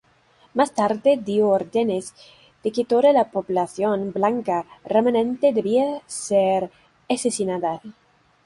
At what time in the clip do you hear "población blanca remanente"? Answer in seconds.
3.29-5.53